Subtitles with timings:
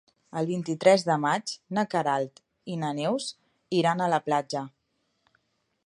[0.39, 2.41] El vint-i-tres de maig na Queralt
[2.77, 3.29] i na Neus
[3.83, 4.69] iran a la platja.